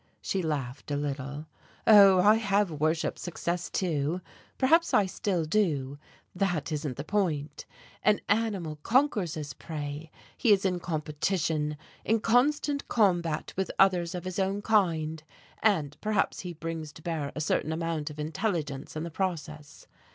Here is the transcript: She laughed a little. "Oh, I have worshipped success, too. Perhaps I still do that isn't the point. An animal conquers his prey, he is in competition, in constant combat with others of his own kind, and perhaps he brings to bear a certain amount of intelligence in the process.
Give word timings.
She 0.19 0.41
laughed 0.41 0.89
a 0.89 0.95
little. 0.97 1.45
"Oh, 1.85 2.19
I 2.21 2.33
have 2.37 2.71
worshipped 2.71 3.19
success, 3.19 3.69
too. 3.69 4.19
Perhaps 4.57 4.95
I 4.95 5.05
still 5.05 5.45
do 5.45 5.99
that 6.33 6.71
isn't 6.71 6.97
the 6.97 7.03
point. 7.03 7.67
An 8.01 8.19
animal 8.27 8.77
conquers 8.77 9.35
his 9.35 9.53
prey, 9.53 10.09
he 10.35 10.51
is 10.51 10.65
in 10.65 10.79
competition, 10.79 11.77
in 12.03 12.19
constant 12.19 12.87
combat 12.87 13.53
with 13.55 13.69
others 13.77 14.15
of 14.15 14.23
his 14.25 14.39
own 14.39 14.63
kind, 14.63 15.21
and 15.61 15.95
perhaps 16.01 16.39
he 16.39 16.53
brings 16.53 16.91
to 16.93 17.03
bear 17.03 17.31
a 17.35 17.39
certain 17.39 17.71
amount 17.71 18.09
of 18.09 18.19
intelligence 18.19 18.95
in 18.95 19.03
the 19.03 19.11
process. 19.11 19.85